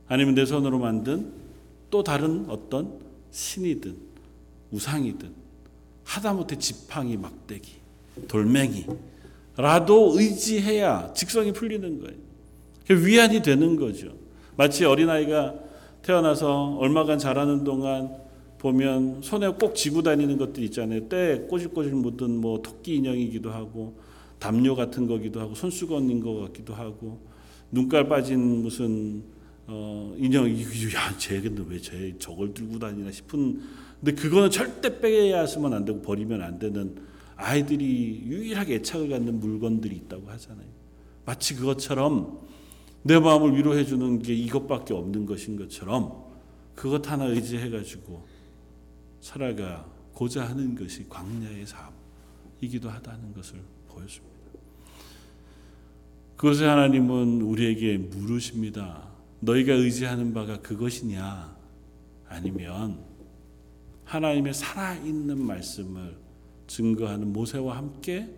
[0.09, 1.33] 아니면 내 손으로 만든
[1.91, 3.97] 또 다른 어떤 신이든
[4.71, 5.33] 우상이든
[6.05, 7.73] 하다못해 지팡이 막대기
[8.29, 8.95] 돌멩이라도
[10.15, 13.03] 의지해야 직성이 풀리는 거예요.
[13.05, 14.13] 위안이 되는 거죠.
[14.57, 15.55] 마치 어린아이가
[16.03, 18.15] 태어나서 얼마간 자라는 동안
[18.59, 21.09] 보면 손에 꼭 쥐고 다니는 것들 있잖아요.
[21.09, 23.99] 때 꼬질꼬질 묻은 뭐 토끼 인형이기도 하고
[24.39, 27.21] 담요 같은 거기도 하고 손수건인 것 같기도 하고
[27.71, 29.23] 눈깔 빠진 무슨
[29.67, 33.63] 어, 인형 야 쟤는 왜쟤 저걸 들고 다니나 싶은
[34.01, 36.97] 근데 그거는 절대 빼야서만 안 되고 버리면 안 되는
[37.37, 40.67] 아이들이 유일하게 애착을 갖는 물건들이 있다고 하잖아요.
[41.25, 42.41] 마치 그것처럼
[43.03, 46.25] 내 마음을 위로해 주는 게 이것밖에 없는 것인 것처럼
[46.75, 48.27] 그것 하나 의지해 가지고
[49.21, 54.33] 살아가고자 하는 것이 광야의 삶이기도 하다는 것을 보여줍니다.
[56.37, 59.12] 그것을 하나님은 우리에게 물으십니다.
[59.43, 61.57] 너희가 의지하는 바가 그것이냐?
[62.29, 62.99] 아니면
[64.05, 66.17] 하나님의 살아있는 말씀을
[66.69, 68.29] 증거하는 모세와 함께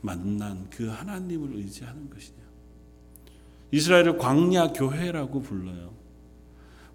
[0.00, 2.38] 만난 그 하나님을 의지하는 것이냐?
[3.70, 5.92] 이스라엘을 광야 교회라고 불러요.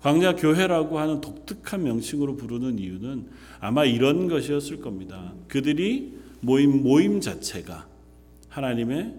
[0.01, 5.33] 광야 교회라고 하는 독특한 명칭으로 부르는 이유는 아마 이런 것이었을 겁니다.
[5.47, 7.87] 그들이 모임 모임 자체가
[8.49, 9.15] 하나님의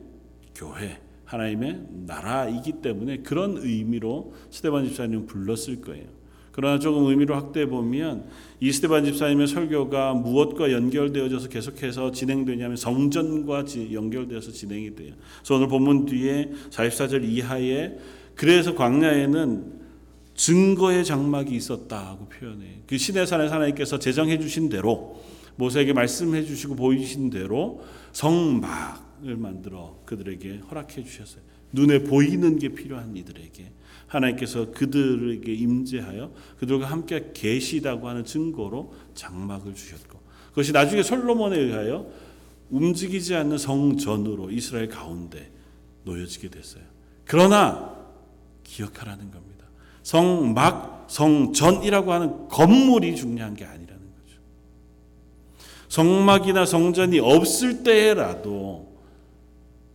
[0.55, 6.07] 교회, 하나님의 나라이기 때문에 그런 의미로 스테반 집사님 불렀을 거예요.
[6.53, 8.25] 그러나 조금 의미로 확대해 보면
[8.61, 15.15] 이 스테반 집사님의 설교가 무엇과 연결되어져서 계속해서 진행되냐면 성전과 연결되어서 진행이 돼요.
[15.39, 17.99] 그래서 오늘 본문 뒤에 44절 이하에
[18.35, 19.79] 그래서 광야에는
[20.35, 22.81] 증거의 장막이 있었다고 표현해.
[22.87, 25.23] 그 시내산에 하나님께서 제정해 주신 대로
[25.57, 31.43] 모세에게 말씀해 주시고 보이신 대로 성막 을 만들어 그들에게 허락해 주셨어요.
[31.73, 33.73] 눈에 보이는 게 필요한 이들에게
[34.07, 40.19] 하나님께서 그들에게 임재하여 그들과 함께 계시다고 하는 증거로 장막을 주셨고
[40.51, 42.11] 그것이 나중에 솔로몬에 의하여
[42.71, 45.51] 움직이지 않는 성전으로 이스라엘 가운데
[46.05, 46.83] 놓여지게 됐어요.
[47.25, 47.95] 그러나
[48.65, 49.67] 기억하라는 겁니다.
[50.03, 54.41] 성막, 성전이라고 하는 건물이 중요한 게 아니라는 거죠.
[55.89, 58.88] 성막이나 성전이 없을 때라도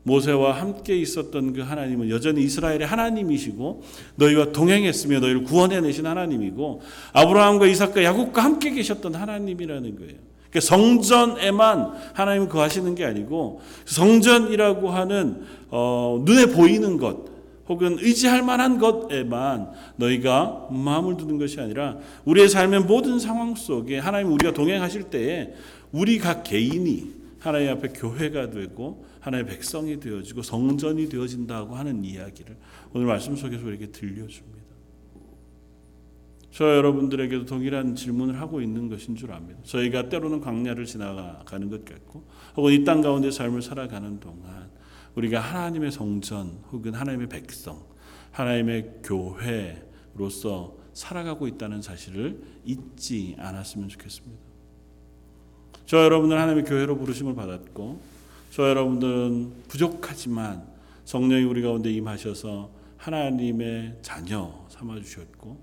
[0.03, 3.83] 모세와 함께 있었던 그 하나님은 여전히 이스라엘의 하나님이시고
[4.15, 6.81] 너희와 동행했으며 너희를 구원해 내신 하나님이고
[7.13, 10.33] 아브라함과 이삭과 야곱과 함께 계셨던 하나님이라는 거예요.
[10.49, 17.33] 그러니까 성전에만 하나님은 거하시는 게 아니고 성전이라고 하는 어, 눈에 보이는 것
[17.67, 24.31] 혹은 의지할 만한 것에만 너희가 마음을 두는 것이 아니라 우리의 삶의 모든 상황 속에 하나님
[24.33, 25.53] 우리가 동행하실 때에
[25.91, 32.57] 우리 각 개인이 하나님 앞에 교회가 되고 하나님의 백성이 되어지고 성전이 되어진다고 하는 이야기를
[32.93, 34.63] 오늘 말씀 속에서 우리에게 들려줍니다.
[36.51, 39.59] 저 여러분들에게도 동일한 질문을 하고 있는 것인 줄 압니다.
[39.63, 42.23] 저희가 때로는 광야를 지나가는 것 같고
[42.57, 44.69] 혹은 이 땅 가운데 삶을 살아가는 동안
[45.15, 47.81] 우리가 하나님의 성전 혹은 하나님의 백성,
[48.31, 54.43] 하나님의 교회로서 살아가고 있다는 사실을 잊지 않았으면 좋겠습니다.
[55.85, 58.12] 저 여러분은 하나님의 교회로 부르심을 받았고
[58.53, 60.63] 저 여러분들은 부족하지만
[61.05, 65.59] 성령이 우리 가운데 임하셔서 하나님의 자녀 삼아 주셨고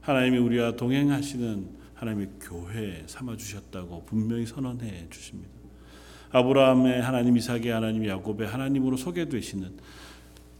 [0.00, 5.50] 하나님이 우리와 동행하시는 하나님의 교회 삼아 주셨다고 분명히 선언해 주십니다.
[6.32, 9.76] 아브라함의 하나님, 이삭의 하나님, 야곱의 하나님으로 소개되시는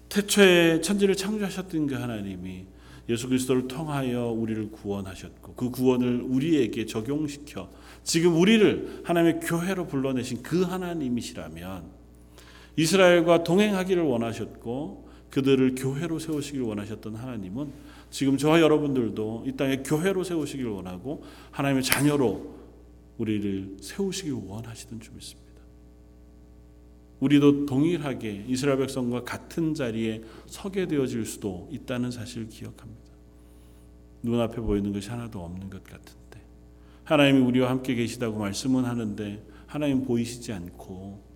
[0.08, 2.64] 태초에 천지를 창조하셨던 그 하나님이
[3.08, 7.68] 예수 그리스도를 통하여 우리를 구원하셨고 그 구원을 우리에게 적용시켜
[8.04, 11.84] 지금 우리를 하나님의 교회로 불러내신 그 하나님이시라면
[12.76, 17.72] 이스라엘과 동행하기를 원하셨고 그들을 교회로 세우시길 원하셨던 하나님은
[18.10, 22.54] 지금 저와 여러분들도 이 땅에 교회로 세우시길 원하고 하나님의 자녀로
[23.18, 25.42] 우리를 세우시길 원하시던 줄 믿습니다.
[27.20, 33.12] 우리도 동일하게 이스라엘 백성과 같은 자리에 서게 되어질 수도 있다는 사실을 기억합니다.
[34.22, 36.21] 눈앞에 보이는 것이 하나도 없는 것 같은데
[37.04, 41.32] 하나님이 우리와 함께 계시다고 말씀은 하는데 하나님 보이시지 않고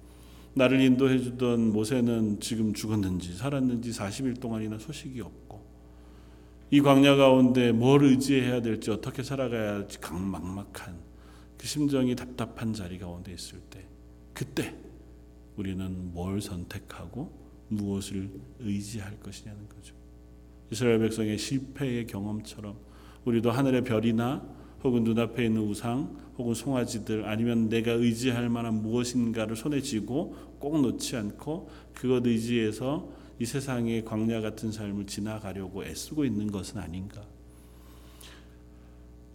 [0.55, 5.67] 나를 인도해 주던 모세는 지금 죽었는지 살았는지 40일 동안이나 소식이 없고
[6.71, 10.99] 이 광야 가운데 뭘 의지해야 될지 어떻게 살아가야 할지 막막한
[11.59, 13.85] 그 심정이 답답한 자리 가운데 있을 때
[14.33, 14.75] 그때
[15.57, 17.33] 우리는 뭘 선택하고
[17.69, 19.95] 무엇을 의지할 것이냐는 거죠.
[20.71, 22.77] 이스라엘 백성의 실패의 경험처럼
[23.25, 29.81] 우리도 하늘의 별이나 혹은 눈앞에 있는 우상 혹은 송아지들 아니면 내가 의지할 만한 무엇인가를 손에
[29.81, 33.09] 쥐고 꼭 놓지 않고 그것 의지해서
[33.39, 37.23] 이 세상의 광야 같은 삶을 지나가려고 애쓰고 있는 것은 아닌가?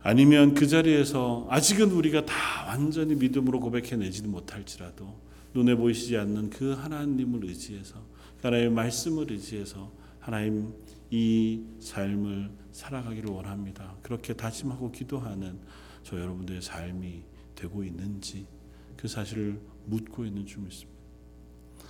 [0.04, 2.34] 아니면 그 자리에서 아직은 우리가 다
[2.68, 5.14] 완전히 믿음으로 고백해내지는 못할지라도
[5.54, 7.96] 눈에 보이시지 않는 그 하나님을 의지해서
[8.42, 10.74] 하나님의 말씀을 의지해서 하나님
[11.12, 13.96] 이 삶을 살아가기를 원합니다.
[14.02, 15.60] 그렇게 다짐하고 기도하는
[16.04, 17.22] 저 여러분들의 삶이
[17.54, 18.48] 되고 있는지
[18.96, 21.00] 그 사실을 묻고 있는 줄 믿습니다.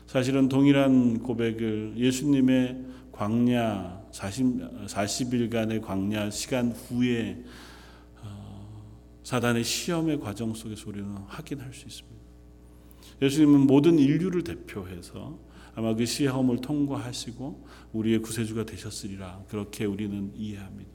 [0.07, 7.43] 사실은 동일한 고백을 예수님의 광야 40, 40일간의 광야 시간 후에
[8.21, 8.83] 어,
[9.23, 12.21] 사단의 시험의 과정 속에서 우리는 확인할 수 있습니다.
[13.21, 15.37] 예수님은 모든 인류를 대표해서
[15.75, 20.91] 아마 그 시험을 통과하시고 우리의 구세주가 되셨으리라 그렇게 우리는 이해합니다.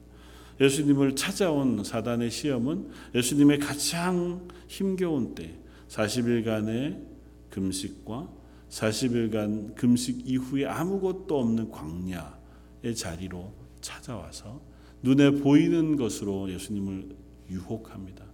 [0.59, 5.55] 예수님을 찾아온 사단의 시험은 예수님의 가장 힘겨운 때
[5.87, 7.05] 40일간의
[7.49, 8.29] 금식과
[8.69, 14.61] 40일간 금식 이후에 아무것도 없는 광야의 자리로 찾아와서
[15.03, 17.15] 눈에 보이는 것으로 예수님을
[17.49, 18.25] 유혹합니다.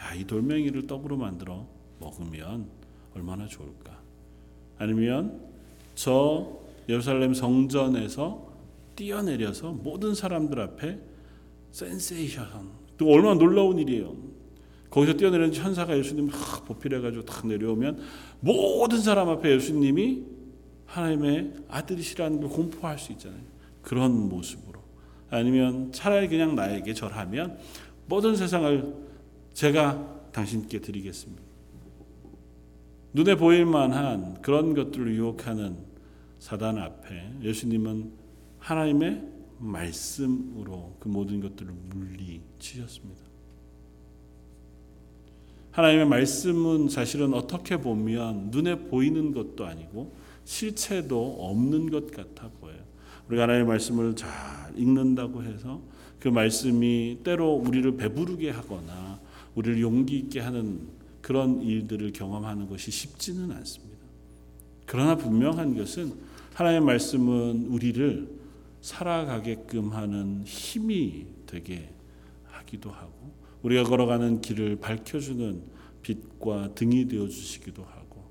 [0.00, 1.66] 야, 이 돌멩이를 떡으로 만들어
[2.00, 2.68] 먹으면
[3.14, 4.00] 얼마나 좋을까?
[4.76, 5.47] 아니면
[5.98, 8.52] 저 예루살렘 성전에서
[8.94, 10.96] 뛰어내려서 모든 사람들 앞에
[11.72, 12.46] 센세이션
[12.96, 14.14] 또 얼마나 놀라운 일이에요.
[14.90, 17.98] 거기서 뛰어내리는 천사가 예수님 막 보필해가지고 탁 내려오면
[18.38, 20.22] 모든 사람 앞에 예수님이
[20.86, 23.40] 하나님의 아들이시라는 걸 공포할 수 있잖아요.
[23.82, 24.80] 그런 모습으로
[25.30, 27.58] 아니면 차라리 그냥 나에게 절하면
[28.06, 28.94] 모든 세상을
[29.52, 31.42] 제가 당신께 드리겠습니다.
[33.14, 35.87] 눈에 보일 만한 그런 것들을 유혹하는
[36.38, 38.12] 사단 앞에 예수님은
[38.58, 39.22] 하나님의
[39.58, 43.22] 말씀으로 그 모든 것들을 물리치셨습니다.
[45.72, 50.12] 하나님의 말씀은 사실은 어떻게 보면 눈에 보이는 것도 아니고
[50.44, 52.78] 실체도 없는 것 같아 보여요.
[53.28, 54.30] 우리가 하나님의 말씀을 잘
[54.76, 55.80] 읽는다고 해서
[56.18, 59.20] 그 말씀이 때로 우리를 배부르게 하거나
[59.54, 60.88] 우리를 용기 있게 하는
[61.20, 63.98] 그런 일들을 경험하는 것이 쉽지는 않습니다.
[64.86, 66.12] 그러나 분명한 것은
[66.58, 68.28] 하나님의 말씀은 우리를
[68.80, 71.88] 살아가게끔 하는 힘이 되게
[72.46, 75.62] 하기도 하고 우리가 걸어가는 길을 밝혀주는
[76.02, 78.24] 빛과 등이 되어 주시기도 하고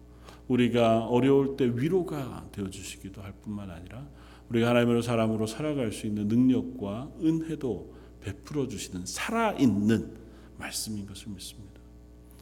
[0.50, 4.06] 우리가 어려울 때 위로가 되어 주시기도 할 뿐만 아니라
[4.50, 10.18] 우리가 하나님으로 사람으로 살아갈 수 있는 능력과 은혜도 베풀어 주시는 살아있는
[10.58, 11.80] 말씀인 것을 믿습니다.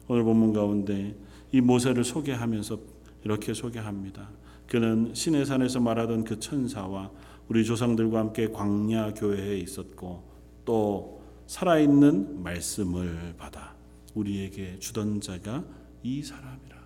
[0.08, 1.14] 오늘 본문 가운데
[1.52, 2.76] 이 모세를 소개하면서
[3.22, 4.30] 이렇게 소개합니다.
[4.68, 7.10] 그는 신의 산에서 말하던 그 천사와
[7.48, 10.24] 우리 조상들과 함께 광야 교회에 있었고
[10.64, 13.74] 또 살아있는 말씀을 받아
[14.14, 15.64] 우리에게 주던 자가
[16.02, 16.76] 이 사람이라.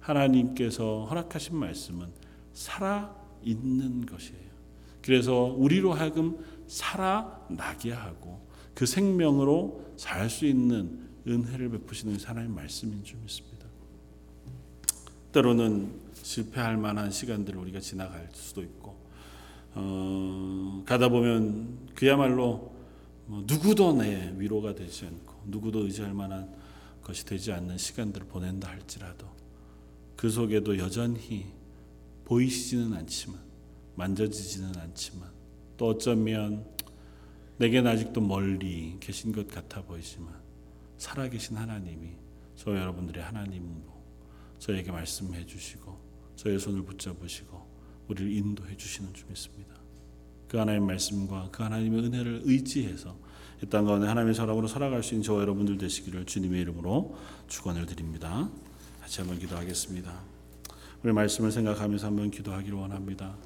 [0.00, 2.08] 하나님께서 허락하신 말씀은
[2.52, 4.50] 살아 있는 것이에요.
[5.02, 13.18] 그래서 우리로 하여금 살아나게 하고 그 생명으로 살 수 있는 은혜를 베푸시는 하나님 말씀인 줄
[13.20, 13.66] 믿습니다.
[15.32, 18.96] 때로는 실패할 만한 시간들을 우리가 지나갈 수도 있고
[19.74, 22.74] 어, 가다 보면 그야말로
[23.26, 26.52] 뭐 누구도 내 위로가 되지 않고 누구도 의지할 만한
[27.02, 29.26] 것이 되지 않는 시간들을 보낸다 할지라도
[30.16, 31.46] 그 속에도 여전히
[32.24, 33.40] 보이시지는 않지만
[33.94, 35.30] 만져지지는 않지만
[35.76, 36.66] 또 어쩌면
[37.58, 40.34] 내겐 아직도 멀리 계신 것 같아 보이지만
[40.98, 42.10] 살아계신 하나님이
[42.56, 44.00] 저 여러분들의 하나님으로
[44.58, 46.09] 저에게 말씀해 주시고
[46.40, 47.60] 저의 손을 붙잡으시고
[48.08, 49.74] 우리를 인도해 주시는 줄 믿습니다.
[50.48, 53.14] 그 하나님의 말씀과 그 하나님의 은혜를 의지해서
[53.62, 57.14] 이 땅 가운데 하나님의 사랑으로 살아갈 수 있는 저와 여러분들 되시기를 주님의 이름으로
[57.46, 58.48] 축원을 드립니다.
[59.02, 60.18] 같이 한번 기도하겠습니다.
[61.02, 63.36] 우리 말씀을 생각하면서 한번 기도하기를 원합니다.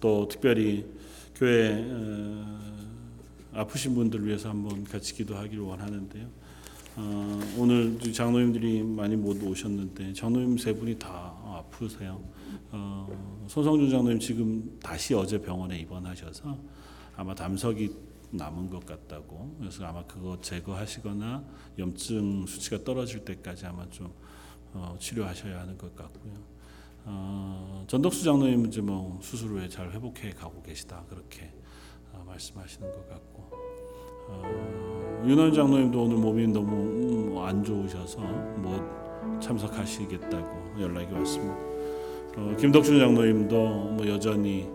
[0.00, 0.86] 또 특별히
[1.34, 2.58] 교회 어,
[3.52, 6.26] 아프신 분들 위해서 한번 같이 기도하기를 원하는데요.
[6.96, 12.37] 어, 오늘 장로님들이 많이 못 오셨는데 장로님 세 분이 다 아프세요.
[12.70, 16.58] 어, 손성준 장로님 지금 다시 어제 병원에 입원하셔서
[17.16, 21.44] 아마 담석이 남은 것 같다고 그래서 아마 그거 제거하시거나
[21.78, 24.12] 염증 수치가 떨어질 때까지 아마 좀
[24.74, 26.34] 어, 치료하셔야 하는 것 같고요.
[27.04, 31.50] 어, 전덕수 장로님 이제 뭐 수술 후에 잘 회복해 가고 계시다 그렇게
[32.12, 33.48] 어, 말씀하시는 것 같고
[34.28, 41.77] 어, 윤원 장로님도 오늘 몸이 너무 음, 안 좋으셔서 못 참석하시겠다고 연락이 왔습니다.
[42.38, 44.68] 어, 김덕준 장로님도 뭐 여전히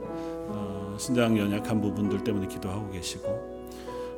[0.50, 3.54] 어, 신장 연약한 부분들 때문에 기도하고 계시고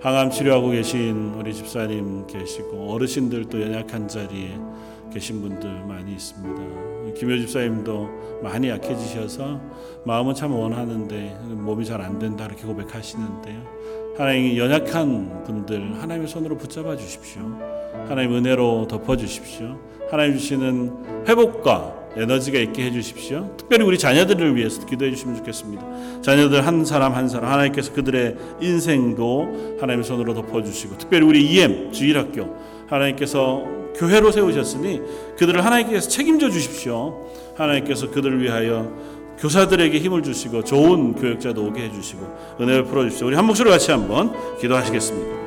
[0.01, 4.57] 항암 치료하고 계신 우리 집사님 계시고 어르신들도 연약한 자리에
[5.13, 7.13] 계신 분들 많이 있습니다.
[7.13, 9.61] 김효 집사님도 많이 약해지셔서
[10.05, 13.61] 마음은 참 원하는데 몸이 잘 안 된다 이렇게 고백하시는데요.
[14.17, 17.41] 하나님 연약한 분들 하나님의 손으로 붙잡아 주십시오.
[18.07, 19.79] 하나님 은혜로 덮어 주십시오.
[20.11, 23.53] 하나님 주시는 회복과 에너지가 있게 해 주십시오.
[23.57, 26.21] 특별히 우리 자녀들을 위해서 기도해 주시면 좋겠습니다.
[26.21, 31.91] 자녀들 한 사람 한 사람 하나님께서 그들의 인생도 하나님의 손으로 덮어 주시고 특별히 우리 EM
[31.91, 32.55] 주일학교
[32.87, 33.63] 하나님께서
[33.97, 35.01] 교회로 세우셨으니
[35.37, 37.29] 그들을 하나님께서 책임져 주십시오.
[37.55, 38.91] 하나님께서 그들을 위하여
[39.39, 43.27] 교사들에게 힘을 주시고 좋은 교육자도 오게 해주시고 은혜를 풀어주십시오.
[43.27, 45.44] 우리 한 목소리 같이 한번 기도하시겠습니다.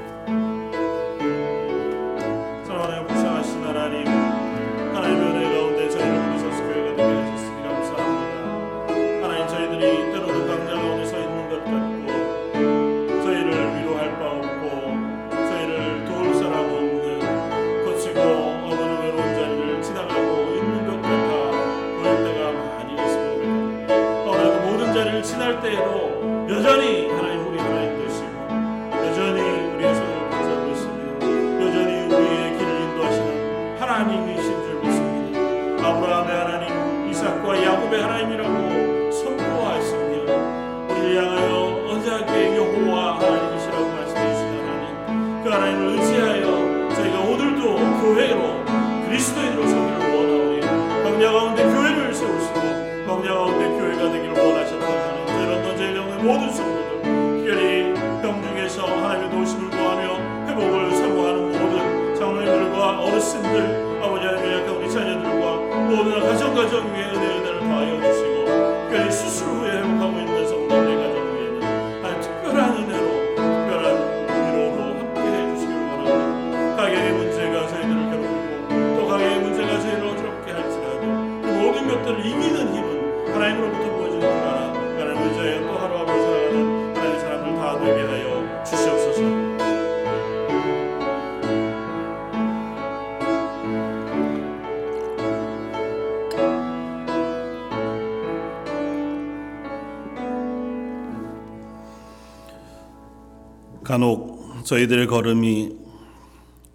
[103.88, 105.74] 간혹 저희들의 걸음이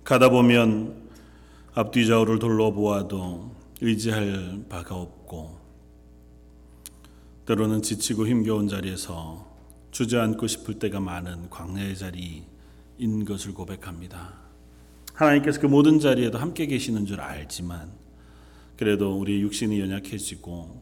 [0.03, 1.09] 가다 보면
[1.76, 5.59] 앞뒤 좌우를 둘러보아도 의지할 바가 없고
[7.45, 9.47] 때로는 지치고 힘겨운 자리에서
[9.91, 14.34] 주저앉고 싶을 때가 많은 광야의 자리인 것을 고백합니다.
[15.14, 17.91] 하나님께서 그 모든 자리에도 함께 계시는 줄 알지만
[18.76, 20.82] 그래도 우리의 육신이 연약해지고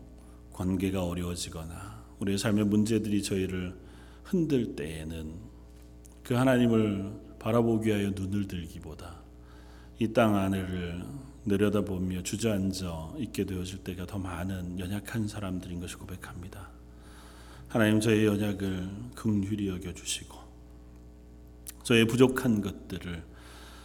[0.53, 3.75] 관계가 어려워지거나 우리의 삶의 문제들이 저희를
[4.23, 5.50] 흔들 때에는
[6.23, 9.21] 그 하나님을 바라보기 위하여 눈을 들기보다
[9.99, 11.03] 이 땅 안을
[11.43, 16.69] 내려다보며 주저앉아 있게 되어질 때가 더 많은 연약한 사람들인 것을 고백합니다.
[17.67, 20.37] 하나님 저의 연약을 긍휼히 여겨 주시고
[21.83, 23.23] 저의 부족한 것들을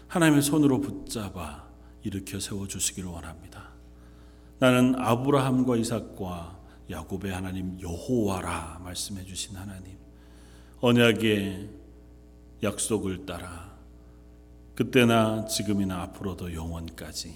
[0.08, 1.66] 하나님의 손으로 붙잡아
[2.02, 3.70] 일으켜 세워 주시기를 원합니다.
[4.58, 6.58] 나는 아브라함과 이삭과
[6.90, 9.96] 야곱의 하나님 여호와라 말씀해 주신 하나님
[10.80, 11.68] 언약의
[12.62, 13.76] 약속을 따라
[14.74, 17.34] 그때나 지금이나 앞으로도 영원까지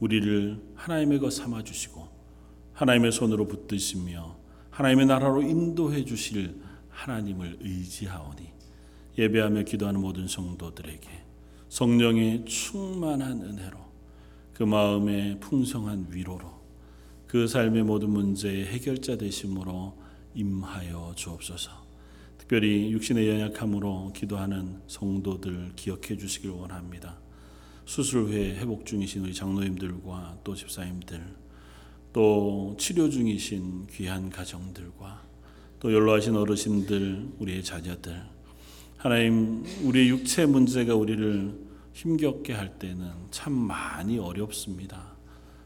[0.00, 2.06] 우리를 하나님의 것 삼아 주시고
[2.72, 4.36] 하나님의 손으로 붙드시며
[4.70, 6.60] 하나님의 나라로 인도해 주실
[6.90, 8.52] 하나님을 의지하오니
[9.16, 11.08] 예배하며 기도하는 모든 성도들에게
[11.68, 13.78] 성령의 충만한 은혜로
[14.52, 16.52] 그 마음의 풍성한 위로로
[17.26, 19.98] 그 삶의 모든 문제의 해결자 되심으로
[20.34, 21.83] 임하여 주옵소서.
[22.44, 27.18] 특별히 육신의 연약함으로 기도하는 성도들 기억해 주시길 원합니다.
[27.86, 31.24] 수술 후에 회복 중이신 우리 장로님들과 또 집사님들,
[32.12, 35.22] 또 치료 중이신 귀한 가정들과
[35.80, 38.22] 또 연로하신 어르신들, 우리의 자녀들,
[38.98, 41.58] 하나님 우리의 육체 문제가 우리를
[41.94, 45.16] 힘겹게 할 때는 참 많이 어렵습니다.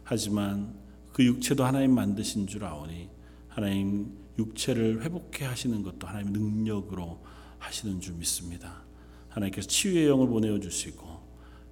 [0.04, 0.74] 하지만
[1.12, 3.08] 그 육체도 하나님 만드신 줄 아오니
[3.48, 7.22] 하나님 육체를 회복해 하시는 것도 하나님 능력으로
[7.58, 8.82] 하시는 줄 믿습니다.
[9.28, 11.06] 하나님께서 치유의 영을 보내어 주시고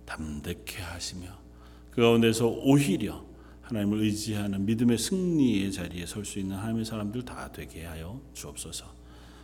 [0.04, 1.28] 담대케 하시며
[1.90, 3.24] 그 가운데서 오히려
[3.62, 8.94] 하나님을 의지하는 믿음의 승리의 자리에 설 수 있는 하나님의 사람들 다 되게 하여 주옵소서.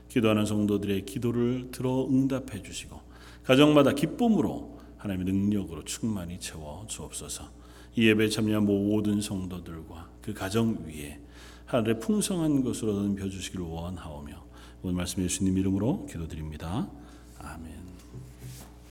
[0.09, 3.01] 기도하는 성도들의 기도를 들어 응답해 주시고
[3.45, 7.51] 가정마다 기쁨으로 하나님의 능력으로 충만히 채워 주옵소서.
[7.97, 11.19] 이 예배에 참여한 모든 성도들과 그 가정 위에
[11.73, 14.45] 하늘의 풍성한 것으로 넘겨 주시기를 원하오며
[14.83, 16.91] 오늘 말씀 예수님 이름으로 기도드립니다.
[17.39, 17.82] 아멘.